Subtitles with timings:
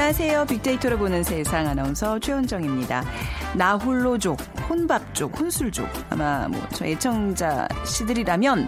[0.00, 0.46] 안녕하세요.
[0.46, 3.04] 빅데이터로 보는 세상 아나운서 최현정입니다.
[3.54, 5.86] 나홀로족, 혼밥족, 혼술족.
[6.08, 8.66] 아마 뭐 저 애청자 씨들이라면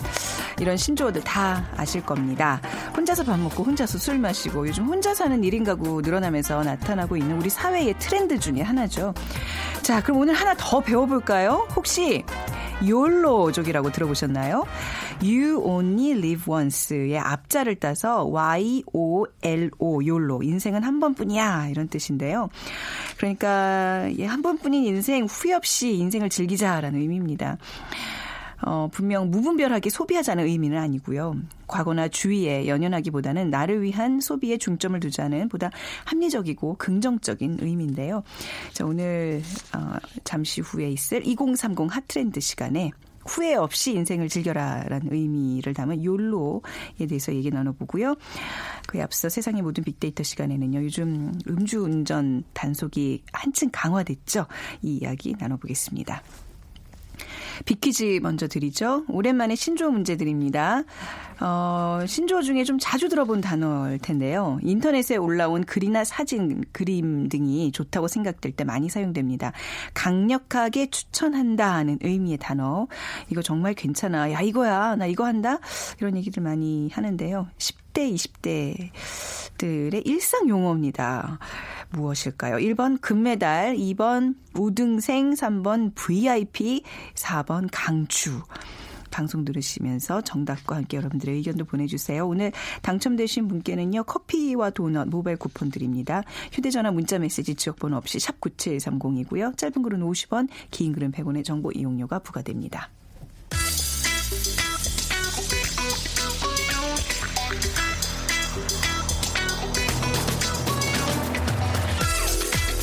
[0.61, 2.61] 이런 신조어들 다 아실 겁니다.
[2.95, 7.49] 혼자서 밥 먹고 혼자서 술 마시고 요즘 혼자 사는 1인 가구 늘어나면서 나타나고 있는 우리
[7.49, 9.15] 사회의 트렌드 중에 하나죠.
[9.81, 11.67] 자, 그럼 오늘 하나 더 배워볼까요?
[11.75, 12.25] 혹시
[12.87, 14.65] 욜로족이라고 들어보셨나요?
[15.23, 20.43] You only live once의 앞자를 따서 Y-O-L-O, 욜로.
[20.43, 21.69] 인생은 한 번뿐이야.
[21.69, 22.49] 이런 뜻인데요.
[23.19, 27.59] 그러니까 한 번뿐인 인생 후회 없이 인생을 즐기자라는 의미입니다.
[28.65, 31.37] 어, 분명 무분별하게 소비하자는 의미는 아니고요.
[31.67, 35.71] 과거나 주위에 연연하기보다는 나를 위한 소비에 중점을 두자는 보다
[36.05, 38.23] 합리적이고 긍정적인 의미인데요.
[38.73, 39.43] 자, 오늘
[39.77, 42.91] 어, 잠시 후에 있을 2030 핫트렌드 시간에
[43.27, 48.17] 후회 없이 인생을 즐겨라라는 의미를 담은 욜로에 대해서 얘기 나눠보고요.
[48.87, 50.85] 그에 앞서 세상의 모든 빅데이터 시간에는요.
[50.85, 54.47] 요즘 음주운전 단속이 한층 강화됐죠.
[54.83, 56.23] 이 이야기 나눠보겠습니다.
[57.65, 59.05] 비키즈 먼저 드리죠.
[59.09, 60.83] 오랜만에 신조어 문제 드립니다.
[61.41, 64.59] 어, 신조어 중에 좀 자주 들어본 단어일 텐데요.
[64.63, 69.53] 인터넷에 올라온 글이나 사진, 그림 등이 좋다고 생각될 때 많이 사용됩니다.
[69.95, 72.87] 강력하게 추천한다 하는 의미의 단어.
[73.31, 74.31] 이거 정말 괜찮아.
[74.33, 74.97] 야, 이거야.
[74.97, 75.59] 나 이거 한다.
[76.01, 77.49] 이런 얘기들 많이 하는데요.
[77.93, 78.91] 10대,
[79.63, 81.39] 20대들의 일상 용어입니다.
[81.91, 82.57] 무엇일까요?
[82.57, 86.83] 1번 금메달, 2번 우등생, 3번 VIP,
[87.15, 88.43] 4번 강추.
[89.11, 92.27] 방송 들으시면서 정답과 함께 여러분들의 의견도 보내주세요.
[92.27, 92.51] 오늘
[92.81, 96.23] 당첨되신 분께는요, 커피와 도넛 모바일 쿠폰 드립니다.
[96.53, 99.59] 휴대전화 문자 메시지 지역번호 없이 샵 9730이고요.
[99.59, 102.89] 짧은 글은 50원, 긴 글은 100원의 정보 이용료가 부과됩니다.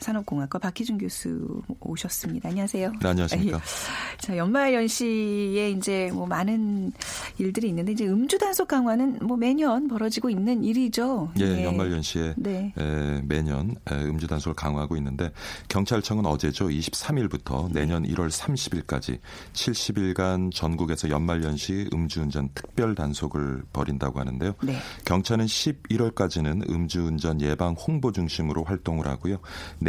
[0.00, 2.48] 산업공학과 박희준 교수 오셨습니다.
[2.48, 2.92] 안녕하세요.
[3.00, 3.58] 네, 안녕하십니까.
[3.58, 4.16] 예.
[4.18, 6.92] 자, 연말 연시에 이제 뭐 많은
[7.38, 11.30] 일들이 있는데 이제 음주 단속 강화는 뭐 매년 벌어지고 있는 일이죠.
[11.38, 11.64] 예, 예.
[11.64, 12.72] 연말 연시에 네.
[12.76, 15.30] 에, 매년 에, 음주 단속을 강화하고 있는데
[15.68, 19.18] 경찰청은 어제죠 23일부터 내년 1월 30일까지
[19.52, 24.54] 70일간 전국에서 연말 연시 음주운전 특별 단속을 벌인다고 하는데요.
[24.62, 24.76] 네.
[25.04, 29.38] 경찰은 11월까지는 음주운전 예방 홍보 중심으로 활동을 하고요.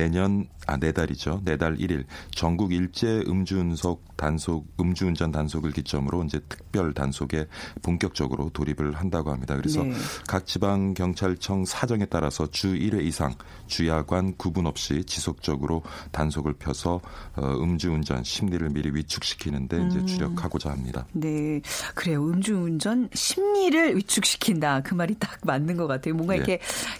[0.01, 1.41] 내년 아 내달이죠.
[1.43, 7.47] 내달 1일 전국 일제 음주운속 단속 음주운전 단속을 기점으로 이제 특별 단속에
[7.81, 9.55] 본격적으로 돌입을 한다고 합니다.
[9.57, 9.93] 그래서 네.
[10.27, 13.33] 각 지방 경찰청 사정에 따라서 주 1회 이상
[13.67, 15.81] 주야관 구분 없이 지속적으로
[16.11, 17.01] 단속을 펴서
[17.35, 19.87] 어, 음주운전 심리를 미리 위축시키는데 음.
[19.87, 21.05] 이제 주력하고자 합니다.
[21.13, 21.61] 네,
[21.95, 22.23] 그래요.
[22.27, 24.81] 음주운전 심리를 위축시킨다.
[24.81, 26.13] 그 말이 딱 맞는 것 같아요.
[26.13, 26.37] 뭔가 예.
[26.37, 26.53] 이렇게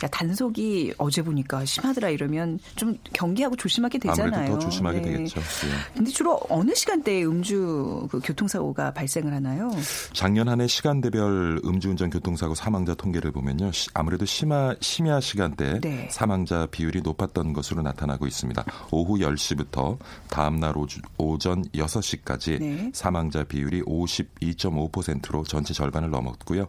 [0.04, 4.34] 야 단속이 어제 보니까 심하더라 이러면 좀 경계하고 조심하게 되잖아요.
[4.36, 5.12] 아무래도 더 조심하게 네.
[5.12, 5.40] 되겠죠.
[5.40, 5.94] 예.
[5.96, 9.72] 근데 주로 어느 시간대에 음주 그 교통사고가 발생을 하나요?
[10.14, 13.72] 작년 한 해 시간대별 음주운전 교통사고 사망자 통계를 보면요.
[13.72, 16.08] 시- 아무래도 심야, 심야 시간대 네.
[16.12, 18.64] 사망자 비율이 높았던 것으로 나타나고 있습니다.
[18.92, 19.98] 오후 10시부터
[20.30, 20.74] 다음날
[21.18, 22.92] 오전 6시까지 네.
[22.94, 26.68] 사망자 비율이 52.5%로 전체 절반을 넘었고요.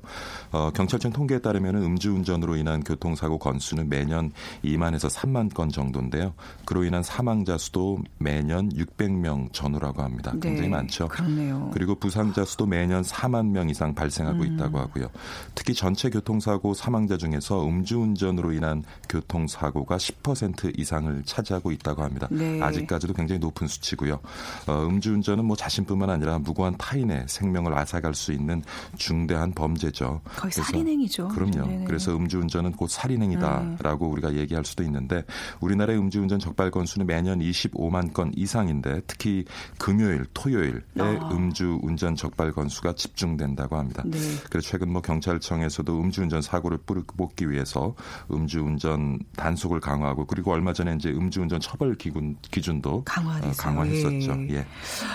[0.52, 4.32] 어, 경찰청 통계에 따르면 음주운전으로 인한 교통사고 건수는 매년
[4.64, 6.34] 2만에서 3만 건 정도인데 요.
[6.64, 10.32] 그로 인한 사망자 수도 매년 600명 전후라고 합니다.
[10.32, 11.08] 굉장히 네, 많죠.
[11.08, 11.70] 그렇네요.
[11.72, 14.54] 그리고 부상자 수도 매년 4만 명 이상 발생하고 음.
[14.54, 15.08] 있다고 하고요.
[15.54, 22.28] 특히 전체 교통사고 사망자 중에서 음주운전으로 인한 교통사고가 10% 이상을 차지하고 있다고 합니다.
[22.30, 22.60] 네.
[22.62, 24.20] 아직까지도 굉장히 높은 수치고요.
[24.66, 28.62] 어, 음주운전은 뭐 자신뿐만 아니라 무고한 타인의 생명을 앗아갈 수 있는
[28.96, 30.20] 중대한 범죄죠.
[30.36, 31.28] 거의 그래서 살인행위죠.
[31.28, 31.66] 그럼요.
[31.66, 31.76] 네네.
[31.78, 31.84] 음.
[31.84, 35.24] 그래서 음주운전은 곧 살인행위다라고 우리가 얘기할 수도 있는데
[35.60, 39.44] 우리나라의 음주운전 적발 건수는 매년 25만 건 이상인데 특히
[39.78, 41.30] 금요일, 토요일에 아.
[41.32, 44.02] 음주운전 적발 건수가 집중된다고 합니다.
[44.06, 44.18] 네.
[44.50, 47.94] 그래서 최근 뭐 경찰청에서도 음주운전 사고를 뿌리뽑기 위해서
[48.30, 52.90] 음주운전 단속을 강화하고 그리고 얼마 전에 이제 음주운전 처벌 기준 기준도.
[52.92, 54.32] 어, 강화했었죠.
[54.50, 54.54] 예.
[54.54, 54.66] 예.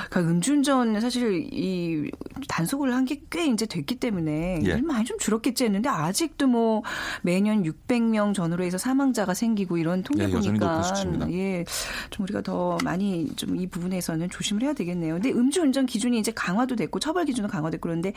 [0.10, 2.10] 그러니까 음주운전 사실 이
[2.48, 4.70] 단속을 한 게 꽤 이제 됐기 때문에 예.
[4.70, 6.84] 일 많이 좀 줄었겠지 했는데 아직도 뭐
[7.22, 11.32] 매년 600명 전후로 해서 사망자가 생기고 이런 통계 예, 보니까 수치입니다.
[11.32, 11.66] 예,
[12.10, 15.16] 좀 우리가 더 많이 좀 이 부분에서는 조심을 해야 되겠네요.
[15.16, 18.14] 근데 음주운전 기준이 이제 강화도 됐고 처벌 기준도 강화됐고 그런데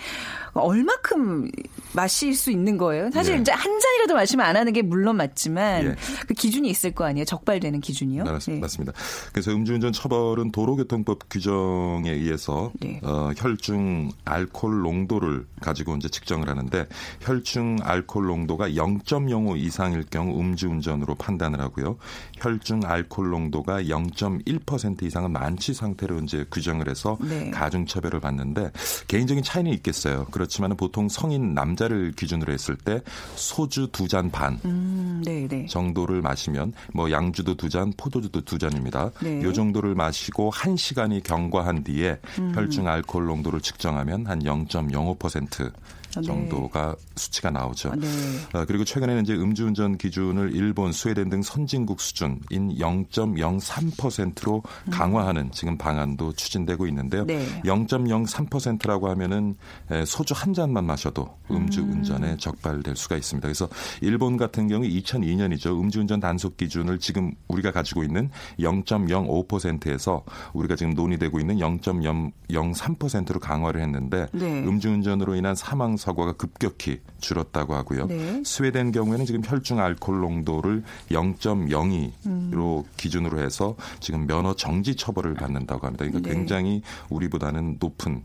[0.52, 1.50] 얼마큼
[1.94, 3.10] 마실 수 있는 거예요?
[3.10, 3.40] 사실 예.
[3.40, 5.96] 이제 한 잔이라도 마시면 안 하는 게 물론 맞지만 예.
[6.26, 7.24] 그 기준이 있을 거 아니에요?
[7.24, 8.24] 적발되는 기준이요?
[8.24, 8.58] 맞, 예.
[8.58, 8.92] 맞습니다.
[9.32, 13.00] 그래서 음주운전 처벌은 도로교통법 규정에 의해서 네.
[13.02, 16.86] 어, 혈중 알코올 농도를 가지고 이제 측정을 하는데
[17.20, 21.96] 혈중 알코올 농도가 0.05 이상일 경우 음주운전으로 판단을 하고요.
[22.38, 27.50] 혈중 알코올 농도가 0.1% 이상은 만취 상태로 이제 규정을 해서 네.
[27.50, 28.70] 가중 처벌을 받는데
[29.06, 30.26] 개인적인 차이는 있겠어요.
[30.30, 33.00] 그렇지만 보통 성인 남자를 기준으로 했을 때
[33.36, 35.66] 소주 두 잔반 음, 네, 네.
[35.66, 39.10] 정도를 마시면 뭐 양주도 두 잔, 포도주도 두 잔입니다.
[39.22, 39.42] 네.
[39.42, 42.52] 요 정도를 마시고 한 시간이 경과한 뒤에 음.
[42.54, 45.70] 혈중 알코올 농도를 측정하면 한 0.05% 네.
[46.10, 47.90] 정도가 수치가 나오죠.
[47.90, 48.06] 아, 네.
[48.52, 56.32] 어, 그리고 최근에는 이제 음주운전 기준을 일본, 스웨덴 등 선진국 수준인 0.03%로 강화하는 지금 방안도
[56.32, 57.22] 추진되고 있는데요.
[57.22, 57.26] 음.
[57.26, 57.62] 네.
[57.62, 59.54] 0.03%라고 하면은
[59.90, 63.46] 에, 소주 한 잔만 마셔도 음주운전에 적발될 수가 있습니다.
[63.46, 63.68] 그래서
[64.00, 65.80] 일본 같은 경우 2002년이죠.
[65.80, 74.26] 음주운전 단속 기준을 지금 우리가 가지고 있는 0.05%에서 우리가 지금 논의되고 있는 0.03%로 강화를 했는데
[74.32, 74.64] 네.
[74.64, 78.06] 음주운전으로 인한 사망 사고가 급격히 줄었다고 하고요.
[78.06, 78.42] 네.
[78.44, 82.84] 스웨덴 경우에는 지금 혈중 알코올 농도를 0.02로 음.
[82.96, 86.04] 기준으로 해서 지금 면허 정지 처벌을 받는다고 합니다.
[86.06, 86.34] 그러니까 네.
[86.34, 88.22] 굉장히 우리보다는 높은 에,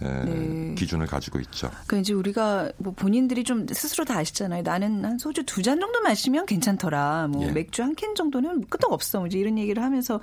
[0.00, 0.74] 네.
[0.76, 1.68] 기준을 가지고 있죠.
[1.86, 4.62] 그러니까 이제 우리가 뭐 본인들이 좀 스스로 다 아시잖아요.
[4.62, 7.28] 나는 한 소주 두 잔 정도 마시면 괜찮더라.
[7.28, 7.50] 뭐 예.
[7.52, 9.18] 맥주 한 캔 정도는 끄떡 없어.
[9.18, 10.20] 뭐 이제 이런 얘기를 하면서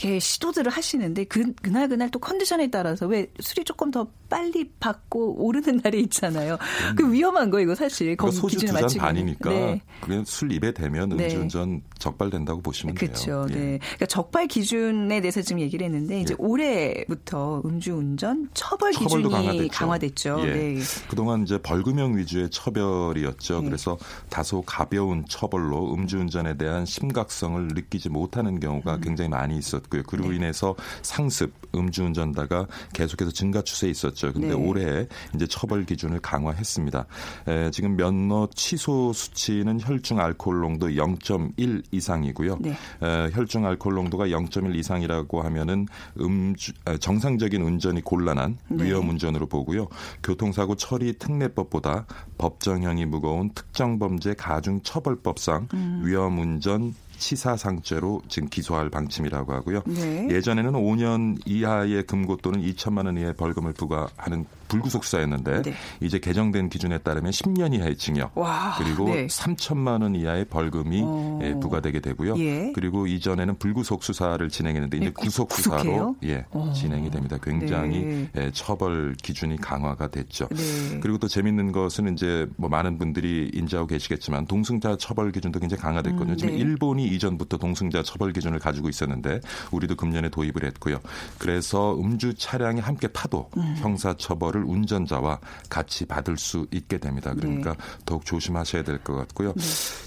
[0.00, 5.44] 이렇게 시도들을 하시는데 그 그날 그날 또 컨디션에 따라서 왜 술이 조금 더 빨리 받고
[5.44, 6.56] 오르는 날이 있잖아요.
[6.96, 9.04] 그 위험한 거 이거 사실 거기 소주 기준에 두잔 맞추기는.
[9.06, 9.82] 반이니까 네.
[10.00, 11.24] 그냥 술 입에 대면 네.
[11.24, 13.44] 음주운전 적발된다고 보시면 그렇죠.
[13.44, 13.46] 돼요.
[13.50, 13.54] 예.
[13.54, 13.78] 네.
[13.80, 16.36] 그러니까 적발 기준에 대해서 지금 얘기를 했는데 이제 예.
[16.42, 19.68] 올해부터 음주운전 처벌 처벌도 강화됐죠.
[19.70, 20.40] 강화됐죠.
[20.44, 20.52] 예.
[20.52, 20.80] 네.
[21.08, 23.60] 그동안 이제 벌금형 위주의 처벌이었죠.
[23.60, 23.66] 네.
[23.66, 23.98] 그래서
[24.28, 29.00] 다소 가벼운 처벌로 음주운전에 대한 심각성을 느끼지 못하는 경우가 음.
[29.00, 30.02] 굉장히 많이 있었고요.
[30.04, 30.36] 그로 네.
[30.36, 34.32] 인해서 상습 음주운전다가 계속해서 증가 추세에 있었죠.
[34.32, 34.54] 근데 네.
[34.54, 37.06] 올해 이제 처벌 기준을 강화했습니다.
[37.48, 42.58] 에, 지금 면허 취소 수치는 혈중 알코올 농도 0.1 이상이고요.
[42.60, 42.70] 네.
[42.70, 45.86] 에, 혈중 알코올 농도가 0.1 이상이라고 하면은
[46.20, 48.84] 음주 아, 정상적인 운전이 곤란한 네.
[48.84, 49.88] 위험 운전으로 보고요.
[50.22, 52.06] 교통사고 처리 특례법보다
[52.38, 56.02] 법정형이 무거운 특정범죄 가중 처벌법상 음.
[56.04, 59.82] 위험 운전 치사상죄로 지금 기소할 방침이라고 하고요.
[59.86, 60.28] 네.
[60.30, 65.74] 예전에는 5년 이하의 금고 또는 2천만 원 이하의 벌금을 부과하는 불구속 수사였는데 네.
[66.00, 69.26] 이제 개정된 기준에 따르면 10년 이하의 징역 와, 그리고 네.
[69.26, 71.40] 3천만 원 이하의 벌금이 어.
[71.42, 72.38] 예, 부과되게 되고요.
[72.38, 72.72] 예.
[72.74, 75.52] 그리고 이전에는 불구속 수사를 진행했는데 이제 예, 구- 구속?
[75.52, 76.72] 수사로 예, 어.
[76.74, 77.36] 진행이 됩니다.
[77.42, 78.28] 굉장히 네.
[78.36, 80.48] 예, 처벌 기준이 강화가 됐죠.
[80.48, 81.00] 네.
[81.00, 86.32] 그리고 또 재밌는 것은 이제 뭐 많은 분들이 인지하고 계시겠지만 동승자 처벌 기준도 굉장히 강화됐거든요.
[86.32, 86.60] 음, 지금 네.
[86.60, 89.40] 일본이 이전부터 동승자 처벌 기준을 가지고 있었는데
[89.72, 91.00] 우리도 금년에 도입을 했고요.
[91.38, 93.74] 그래서 음주 차량이 함께 타도 음.
[93.78, 95.38] 형사 처벌을 운전자와
[95.68, 97.34] 같이 받을 수 있게 됩니다.
[97.34, 97.78] 그러니까 네.
[98.06, 99.54] 더욱 조심하셔야 될 것 같고요.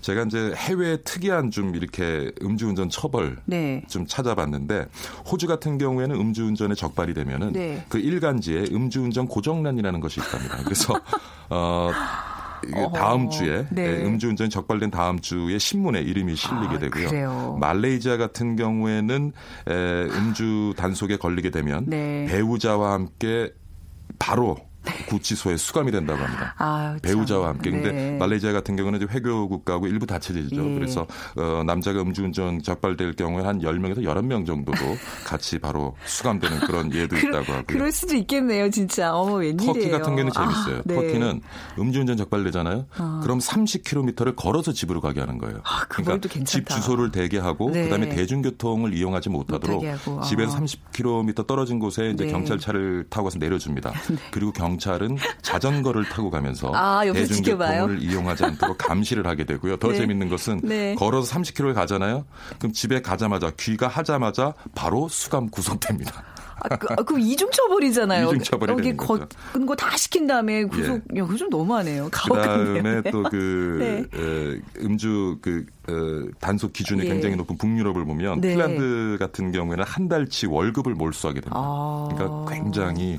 [0.02, 3.82] 제가 이제 해외 특이한 좀 이렇게 음주운전 처벌 네.
[3.90, 4.86] 좀 찾아봤는데
[5.32, 7.84] 호주 같은 경우에는 음주운전에 적발이 되면은 네.
[7.90, 10.58] 그 일간지에 음주운전 고정란이라는 것이 있답니다.
[10.64, 10.94] 그래서
[11.50, 11.92] 어.
[12.96, 13.84] 다음 주에 네.
[14.02, 17.08] 예, 음주운전 적발된 다음 주에 신문에 이름이 실리게 아, 되고요.
[17.10, 17.58] 그래요.
[17.60, 19.34] 말레이시아 같은 경우에는
[19.68, 22.26] 에, 음주 단속에 걸리게 되면 네.
[22.30, 23.52] 배우자와 함께
[24.20, 24.58] 바로
[25.08, 26.56] 구치소에 수감이 된다고 합니다.
[26.58, 27.00] 아, 참.
[27.02, 27.72] 배우자와 함께.
[27.72, 28.18] 근데 네.
[28.18, 30.72] 말레이시아 같은 경우는 이제 회교 국가고 일부 다체제죠.
[30.72, 30.74] 예.
[30.76, 34.80] 그래서 어, 남자가 음주운전 적발될 경우에 한 10명에서 11명 정도도
[35.26, 37.64] 같이 바로 수감되는 그런 예도 있다고 하고요.
[37.68, 39.14] 그럴 수도 있겠네요, 진짜.
[39.14, 39.74] 어머, 웬일이에요.
[39.74, 40.78] 터키 같은 경우는 재밌어요.
[40.78, 40.96] 아, 네.
[40.96, 41.42] 터키는
[41.80, 42.86] 음주운전 적발되잖아요.
[43.22, 45.60] 그럼 30km를 걸어서 집으로 가게 하는 거예요.
[45.64, 46.68] 아, 그걸도 집.
[46.68, 47.84] 주소를 대게 하고 네.
[47.84, 49.84] 그다음에 대중교통을 이용하지 못하도록.
[49.86, 50.22] 아.
[50.22, 52.32] 집에서 30km 떨어진 곳에 이제 네.
[52.32, 53.92] 경찰차를 타고 가서 내려줍니다.
[54.32, 57.04] 그리고 경찰은 경찰은 자전거를 타고 가면서 아?
[57.04, 59.78] 대중교통을 이용하지 않도록 감시를 하게 되고요.
[59.78, 59.96] 더 네.
[59.98, 60.96] 재밌는 것은 네.
[60.96, 62.26] 걸어서 30km를 가잖아요.
[62.58, 66.24] 그럼 집에 가자마자 귀가 하자마자 바로 수감 구속됩니다.
[66.56, 68.28] 아, 그, 아, 그럼 이중처벌이잖아요.
[68.28, 68.96] 이중처벌이 여기.
[68.96, 72.10] 걷는 거다 시킨 다음에 구속, 야, 그거 좀 너무하네요.
[72.12, 72.74] 가혹 같네요.
[72.76, 73.12] 그다음에 네.
[73.12, 74.84] 또그 네.
[74.86, 77.10] 음주 그 어, 단속 기준이 예.
[77.10, 78.50] 굉장히 높은 북유럽을 보면 네.
[78.50, 81.60] 핀란드 같은 경우에는 한 달치 월급을 몰수하게 됩니다.
[81.62, 82.10] 아.
[82.14, 83.18] 그러니까 굉장히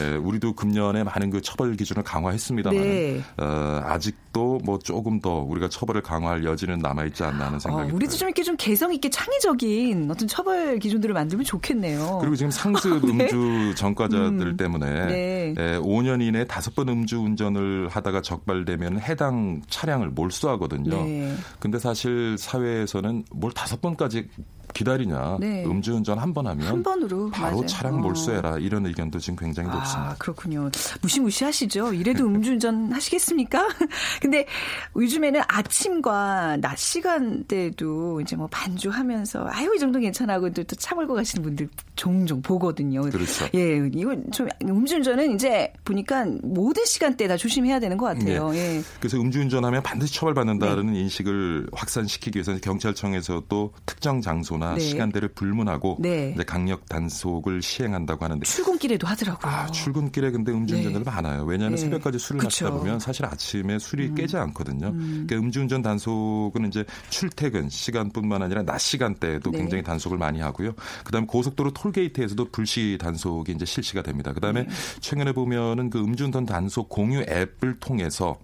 [0.00, 3.20] 에, 우리도 금년에 많은 그 처벌 기준을 강화했습니다만 네.
[3.36, 7.92] 어, 아직도 뭐 조금 더 우리가 처벌을 강화할 여지는 남아 있지 않나 하는 아, 생각이
[7.92, 8.18] 우리도 들어요.
[8.18, 12.18] 좀 이렇게 좀 개성 있게 창의적인 어떤 처벌 기준들을 만들면 좋겠네요.
[12.20, 15.54] 그리고 지금 상습 음주 전과자들 때문에 네.
[15.58, 21.04] 에, 5년 이내 다섯 번 음주 운전을 하다가 적발되면 해당 차량을 몰수하거든요.
[21.04, 21.34] 네.
[21.58, 21.97] 근데 사실
[22.38, 24.28] 사회에서는 뭘 다섯 번까지
[24.74, 25.38] 기다리냐.
[25.40, 25.64] 네.
[25.66, 27.66] 음주운전 한 번 하면 한 번으로 바로 맞아요.
[27.66, 27.98] 차량 어.
[27.98, 28.58] 몰수해라.
[28.58, 30.10] 이런 의견도 지금 굉장히 높습니다.
[30.10, 30.70] 아, 그렇군요.
[31.00, 31.94] 무시무시하시죠?
[31.94, 33.66] 이래도 음주운전 하시겠습니까?
[34.20, 34.46] 근데
[34.94, 41.14] 요즘에는 아침과 낮 시간대도 이제 뭐 반주하면서 아유, 이 정도 괜찮아 하고 또, 또 참을고
[41.14, 43.02] 가시는 분들 종종 보거든요.
[43.02, 43.46] 그렇죠.
[43.54, 48.54] 예, 이건 좀 음주운전은 이제 보니까 모든 시간대 다 조심해야 되는 것 같아요.
[48.54, 48.82] 예.
[49.00, 51.00] 그래서 음주운전하면 반드시 처벌받는다는 네.
[51.00, 54.80] 인식을 확산시키기 위해서 경찰청에서도 특정 장소 나 네.
[54.80, 56.32] 시간대를 불문하고 네.
[56.34, 59.52] 이제 강력 단속을 시행한다고 하는데 출근길에도 하더라고요.
[59.52, 61.10] 아, 출근길에 근데 음주운전들 네.
[61.10, 61.44] 많아요.
[61.44, 61.82] 왜냐하면 네.
[61.82, 62.46] 새벽까지 술을 그쵸.
[62.46, 64.92] 마시다 보면 사실 아침에 술이 깨지 않거든요.
[64.92, 69.58] 그러니까 음주운전 단속은 이제 출퇴근 시간뿐만 아니라 낮 시간대에도 네.
[69.58, 70.72] 굉장히 단속을 많이 하고요.
[71.04, 74.32] 그다음에 고속도로 톨게이트에서도 불시 단속이 이제 실시가 됩니다.
[74.32, 74.68] 그다음에 네.
[75.00, 78.38] 최근에 보면은 그 음주운전 단속 공유 앱을 통해서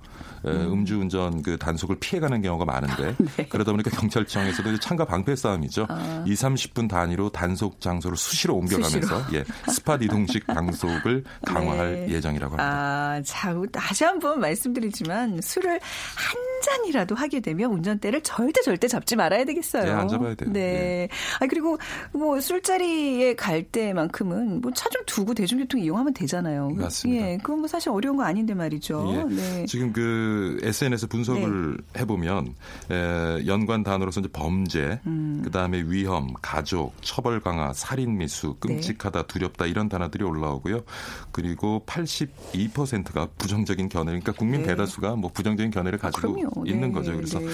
[0.47, 3.47] 에, 음주운전 그 단속을 피해가는 경우가 많은데 네.
[3.47, 5.87] 그러다 보니까 경찰청에서도 이제 창과 방패 싸움이죠.
[6.27, 12.15] 이 2, 30분 단위로 단속 장소를 수시로 옮겨가면서 예, 스팟 이동식 단속을 강화할 네.
[12.15, 12.65] 예정이라고 합니다.
[12.65, 19.45] 아, 자, 다시 한번 말씀드리지만 술을 한 잔이라도 하게 되면 운전대를 절대 절대 잡지 말아야
[19.45, 19.85] 되겠어요.
[19.85, 20.51] 네, 안 잡아야 돼요.
[20.53, 20.61] 네.
[20.73, 21.09] 네.
[21.41, 21.79] 아 그리고
[22.13, 26.71] 뭐 술자리에 갈 때만큼은 뭐 차 좀 두고 대중교통 이용하면 되잖아요.
[26.71, 27.27] 맞습니다.
[27.33, 29.27] 예, 그건 뭐 사실 어려운 거 아닌데 말이죠.
[29.31, 29.35] 예.
[29.35, 29.67] 네.
[29.67, 32.55] 지금 그 SNS 분석을 해보면
[32.91, 35.41] 에, 연관 단어로서 이제 범죄, 음.
[35.45, 38.75] 그 다음에 위 험, 가족, 처벌 강화, 살인 미수, 네.
[38.75, 40.83] 끔찍하다, 두렵다 이런 단어들이 올라오고요.
[41.31, 44.69] 그리고 82%가 부정적인 견해, 그러니까 국민 네.
[44.69, 46.67] 대다수가 뭐 부정적인 견해를 가지고 그럼요.
[46.67, 47.15] 있는 네, 거죠.
[47.15, 47.47] 그래서 네.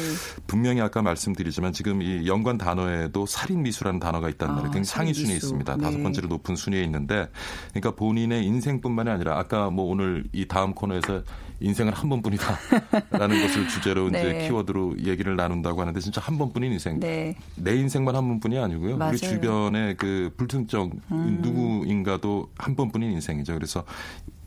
[0.47, 4.71] 분명히 아까 말씀드리지만 지금 이 연관 단어에도 살인 미수라는 단어가 있단 아, 말이에요.
[4.71, 5.37] 굉장히 상위 순위에.
[5.37, 5.77] 있습니다.
[5.77, 5.83] 네.
[5.83, 7.29] 다섯 번째로 높은 순위에 있는데,
[7.71, 11.23] 그러니까 본인의 인생뿐만이 아니라 아까 뭐 오늘 이 다음 코너에서
[11.61, 14.47] 인생은 한 번뿐이다라는 것을 주제로 이제 네.
[14.47, 16.99] 키워드로 얘기를 나눈다고 하는데 진짜 한 번뿐인 인생.
[16.99, 17.37] 네.
[17.55, 18.97] 내 인생만 한 번뿐이 아니고요.
[18.97, 19.11] 맞아요.
[19.11, 19.15] 음.
[19.15, 23.55] 우리 주변에 그 불특정 누구인가도 한 번뿐인 인생이죠.
[23.55, 23.85] 그래서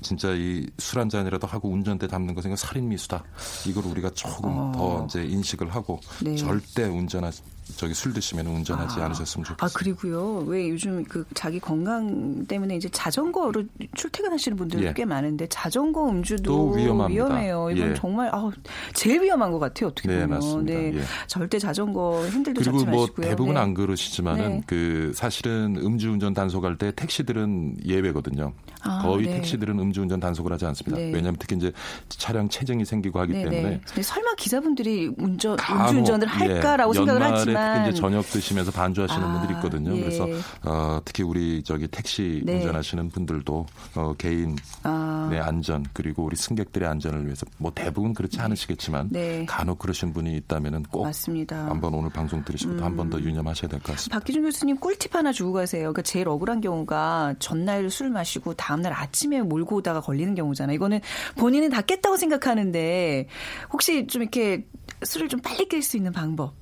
[0.01, 3.23] 진짜 이 술 한 잔이라도 하고 운전대 잡는 것은 살인 미수다.
[3.67, 4.71] 이걸 우리가 조금 어.
[4.75, 6.35] 더 이제 인식을 하고 네.
[6.35, 7.31] 절대 운전하
[7.77, 9.65] 저기 술 드시면 운전하지 않으셨으면 좋겠습니다.
[9.65, 13.63] 아 그리고요 왜 요즘 그 자기 건강 때문에 이제 자전거로
[13.95, 14.93] 출퇴근하시는 분들도 예.
[14.93, 16.71] 꽤 많은데 자전거 음주도.
[16.73, 17.69] 위험해요.
[17.71, 17.93] 이건 예.
[17.95, 18.49] 정말 아
[18.93, 19.89] 제일 위험한 것 같아요.
[19.89, 20.73] 어떻게 네, 보면 맞습니다.
[20.73, 21.01] 네 예.
[21.27, 23.27] 절대 자전거 핸들도 그리고 잡지 뭐 마시고요.
[23.27, 23.59] 대부분 네.
[23.59, 24.61] 안 그러시지만은 네.
[24.65, 28.53] 그 사실은 음주운전 단속할 때 택시들은 예외거든요.
[28.83, 29.35] 아, 거의 네.
[29.35, 30.97] 택시들은 음주운전 단속을 하지 않습니다.
[30.97, 31.05] 네.
[31.07, 31.71] 왜냐하면 특히 이제
[32.09, 33.49] 차량 체증이 생기고 하기 네네.
[33.49, 39.23] 때문에 근데 설마 기사분들이 운전 간혹, 음주운전을 할까라고 예, 생각을 하지만 이제 저녁 드시면서 반주하시는
[39.23, 39.95] 아, 분들이 있거든요.
[39.95, 40.01] 예.
[40.01, 40.27] 그래서
[40.63, 42.55] 어, 특히 우리 저기 택시 네.
[42.55, 45.29] 운전하시는 분들도 어, 개인 아.
[45.31, 49.45] 의 안전 그리고 우리 승객들의 안전을 위해서 뭐 대부분 그렇지 않으시겠지만 네.
[49.47, 51.65] 간혹 그러신 분이 있다면은 꼭 맞습니다.
[51.65, 51.69] 음.
[51.71, 54.17] 한번 오늘 방송 들으시고 한번 더 유념하셔야 될 것 같습니다.
[54.19, 55.83] 박기준 교수님 꿀팁 하나 주고 가세요.
[55.83, 60.75] 그러니까 제일 억울한 경우가 전날 술 마시고 다 음날 아침에 몰고 오다가 걸리는 경우잖아요.
[60.75, 60.99] 이거는
[61.37, 63.27] 본인은 다 깼다고 생각하는데
[63.71, 64.65] 혹시 좀 이렇게
[65.03, 66.53] 술을 좀 빨리 깰 수 있는 방법.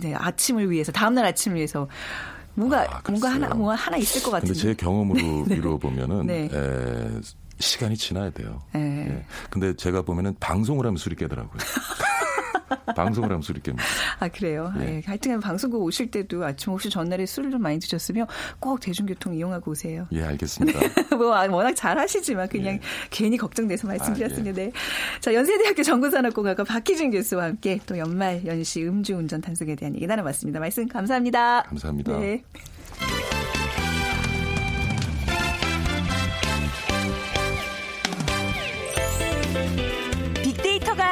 [0.00, 1.88] 네, 아침을 위해서 다음날 아침을 위해서
[2.54, 3.48] 뭔가 아, 뭔가 하나.
[3.54, 4.60] 뭔가 하나 있을 것 근데 같은데.
[4.60, 6.48] 제 경험으로 미루어 보면은 네.
[6.52, 7.20] 에,
[7.60, 8.60] 시간이 지나야 돼요.
[8.72, 9.06] 네.
[9.08, 9.24] 예.
[9.50, 11.58] 근데 제가 보면은 방송을 하면 술이 깨더라고요.
[12.94, 13.80] 방송을 하면 술이 깹니다.
[14.20, 14.72] 아 그래요.
[14.76, 14.84] 네.
[14.84, 15.02] 네.
[15.04, 18.26] 하여튼 방송국 오실 때도 아침 혹시 전날에 술을 좀 많이 드셨으면
[18.60, 20.06] 꼭 대중교통 이용하고 오세요.
[20.12, 20.78] 예, 알겠습니다.
[21.16, 22.80] 뭐 아, 워낙 잘 하시지만 그냥 예.
[23.10, 24.62] 괜히 걱정돼서 아, 말씀드렸습니다.
[24.62, 24.72] 네.
[25.20, 30.60] 자, 연세대학교 정보산업공학과 박희준 교수와 함께 또 연말 연시 음주운전 단속에 대한 얘기 나눠봤습니다.
[30.60, 31.62] 말씀 감사합니다.
[31.62, 32.18] 감사합니다.
[32.18, 32.42] 네.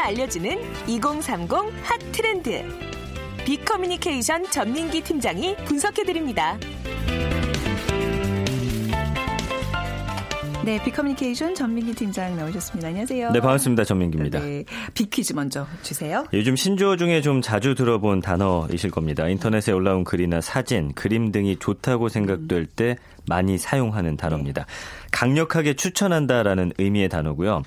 [0.06, 1.50] 알려주는 2030
[1.82, 2.62] 핫 트렌드.
[3.44, 6.56] 빅커뮤니케이션 전민기 팀장이 분석해드립니다.
[10.64, 12.88] 네, 빅커뮤니케이션 전민기 팀장 나오셨습니다.
[12.88, 13.32] 안녕하세요.
[13.32, 13.82] 네, 반갑습니다.
[13.82, 14.38] 전민기입니다.
[14.38, 16.24] 네, 빅퀴즈 먼저 주세요.
[16.32, 19.28] 요즘 신조어 중에 좀 자주 들어본 단어이실 겁니다.
[19.28, 22.96] 인터넷에 올라온 글이나 사진, 그림 등이 좋다고 생각될 때
[23.28, 24.66] 많이 사용하는 단어입니다.
[25.10, 27.62] 강력하게 추천한다라는 의미의 단어고요.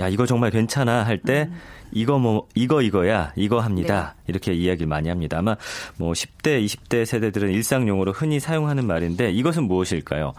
[0.00, 1.48] 야, 이거 정말 괜찮아 할때
[1.92, 5.56] 이거 뭐 이거 이거야 이거 합니다 이렇게 이야기를 많이 합니다 아마
[5.96, 10.32] 뭐 10대 20대 세대들은 일상 용어로 흔히 사용하는 말인데 이것은 무엇일까요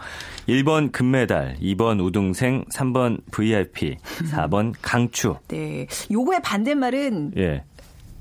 [0.48, 3.96] 1번 금메달 2번 우등생 3번 VIP
[4.30, 7.64] 4번 강추 네, 요거의 반대말은 예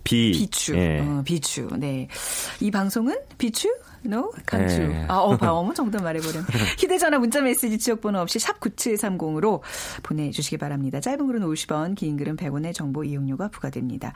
[0.04, 0.74] 비, 비추.
[0.77, 1.01] 예.
[1.01, 1.68] 어, 비추.
[1.77, 2.08] 네.
[2.62, 3.68] 이 방송은 비추?
[4.06, 4.32] No?
[4.46, 4.82] 강추.
[4.82, 5.06] 예.
[5.08, 5.51] 아, 어, 봐.
[5.54, 6.42] 어머, 정답 말해버려.
[6.77, 9.62] 휴대전화 문자 메시지 지역번호 없이 샵 9730으로
[10.04, 11.00] 보내주시기 바랍니다.
[11.00, 14.13] 짧은 글은 50원, 긴 글은 100원의 정보 이용료가 부과됩니다.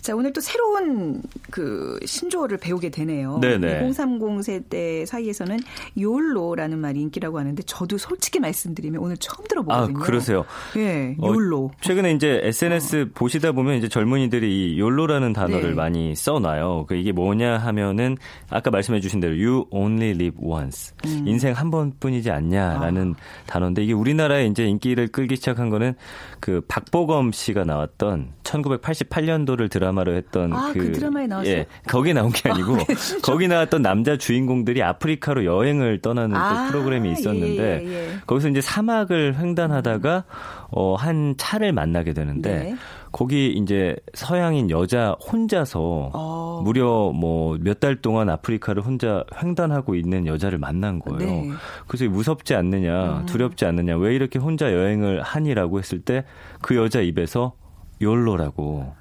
[0.00, 3.38] 자, 오늘 또 새로운 그 신조어를 배우게 되네요.
[3.40, 3.88] 네네.
[3.88, 5.58] 2030 세대 사이에서는
[5.98, 9.98] 욜로라는 말이 인기라고 하는데 저도 솔직히 말씀드리면 오늘 처음 아 들어보거든요.
[10.00, 10.44] 그러세요
[10.76, 11.70] 예, 어, 욜로.
[11.80, 15.74] 최근에 이제 SNS 보시다 보면 이제 젊은이들이 이 욜로라는 단어를 네.
[15.74, 16.86] 많이 써놔요.
[16.88, 18.16] 그 이게 뭐냐 하면은
[18.50, 21.24] 아까 말씀해 주신 대로 you only live once 음.
[21.26, 23.46] 인생 한 번뿐이지 않냐라는 아.
[23.46, 25.94] 단어인데 이게 우리나라에 이제 인기를 끌기 시작한 거는
[26.40, 31.52] 그 박보검 씨가 나왔던 1988년도를 드라마로 했던 아, 그 드라마에 나왔어요?
[31.52, 32.78] 예 거기 나온 게 아니고
[33.22, 38.18] 거기 나왔던 남자 주인공들이 아프리카로 여행을 떠나는 또 아, 프로그램이 있었는데 예, 예, 예.
[38.26, 40.24] 거기서 이제 사막을 횡단하다가
[40.70, 42.76] 어, 한 차를 만나게 되는데 네.
[43.18, 46.62] 거기 이제 서양인 여자 혼자서 어.
[46.64, 51.18] 무려 뭐 몇 달 동안 아프리카를 혼자 횡단하고 있는 여자를 만난 거예요.
[51.18, 51.50] 네.
[51.88, 56.24] 그래서 무섭지 않느냐, 두렵지 않느냐, 왜 이렇게 혼자 여행을 하니라고 했을 때
[56.62, 57.54] 그 여자 입에서
[58.00, 58.92] 욜로라고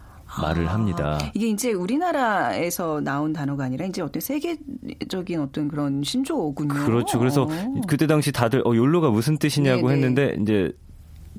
[0.42, 1.20] 말을 합니다.
[1.36, 6.74] 이게 이제 우리나라에서 나온 단어가 아니라 이제 어떤 세계적인 어떤 그런 신조어군요.
[6.74, 7.20] 그렇죠.
[7.20, 7.82] 그래서 어.
[7.88, 10.02] 그때 당시 다들 어 욜로가 무슨 뜻이냐고 네, 네.
[10.02, 10.72] 했는데 이제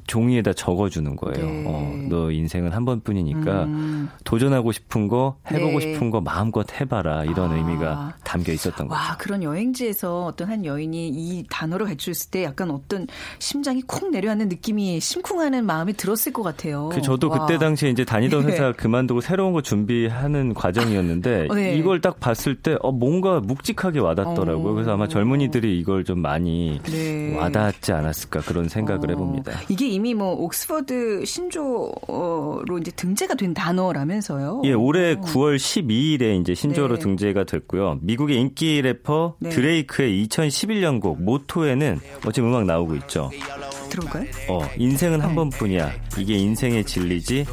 [0.09, 1.47] 종이에다 적어주는 거예요.
[1.47, 1.65] 네.
[1.67, 4.09] 어, 너 인생은 한 번뿐이니까 음.
[4.25, 5.93] 도전하고 싶은 거, 해보고 네.
[5.93, 7.57] 싶은 거 마음껏 해봐라 이런 아.
[7.57, 8.99] 의미가 담겨 있었던 거죠.
[8.99, 13.07] 와, 그런 여행지에서 어떤 한 여인이 이 단어를 가르쳤을 때 약간 어떤
[13.38, 16.89] 심장이 쿵 내려앉는 느낌이 심쿵하는 마음이 들었을 것 같아요.
[16.93, 17.47] 그 저도 와.
[17.47, 18.52] 그때 당시에 이제 다니던 네.
[18.52, 21.76] 회사 그만두고 새로운 거 준비하는 과정이었는데 어, 네.
[21.76, 24.71] 이걸 딱 봤을 때 어, 뭔가 묵직하게 와닿더라고요.
[24.71, 24.75] 어.
[24.75, 27.37] 그래서 아마 젊은이들이 이걸 좀 많이 네.
[27.37, 29.52] 와닿지 않았을까 그런 생각을 어, 해봅니다.
[29.69, 34.63] 이게 이미 뭐 옥스퍼드 신조어로 이제 등재가 된 단어라면서요.
[34.65, 37.02] 예, 올해 9월 12일에 이제 신조어로 네.
[37.02, 37.99] 등재가 됐고요.
[38.02, 39.50] 미국의 인기 래퍼 네.
[39.50, 43.28] 드레이크의 2011년 곡 모토에는 어, 지금 음악 나오고 있죠.
[43.91, 44.25] 들어볼까요?
[44.49, 45.25] 어, 인생은 네.
[45.25, 45.93] 한 번뿐이야.
[46.17, 47.47] 이게 인생의 진리지.